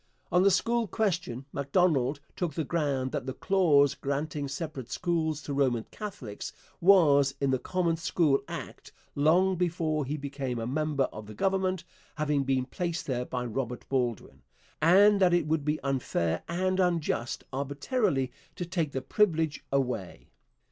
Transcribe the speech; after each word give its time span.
On 0.31 0.41
the 0.41 0.49
school 0.49 0.87
question 0.87 1.45
Macdonald 1.53 2.21
took 2.35 2.55
the 2.55 2.63
ground 2.63 3.11
that 3.11 3.27
the 3.27 3.35
clause 3.35 3.93
granting 3.93 4.47
separate 4.47 4.89
schools 4.89 5.43
to 5.43 5.53
Roman 5.53 5.83
Catholics 5.91 6.53
was 6.79 7.35
in 7.39 7.51
the 7.51 7.59
Common 7.59 7.97
School 7.97 8.41
Act 8.47 8.91
long 9.13 9.57
before 9.57 10.03
he 10.05 10.17
became 10.17 10.57
a 10.57 10.65
member 10.65 11.03
of 11.13 11.27
the 11.27 11.35
government 11.35 11.83
having 12.15 12.43
been 12.43 12.65
placed 12.65 13.05
there 13.05 13.25
by 13.25 13.45
Robert 13.45 13.87
Baldwin 13.89 14.41
and 14.81 15.21
that 15.21 15.35
it 15.35 15.45
would 15.45 15.63
be 15.63 15.79
unfair 15.83 16.41
and 16.49 16.79
unjust 16.79 17.43
arbitrarily 17.53 18.31
to 18.55 18.65
take 18.65 18.93
the 18.93 19.03
privilege 19.03 19.63
away. 19.71 20.31